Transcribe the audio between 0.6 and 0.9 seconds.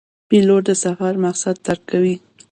د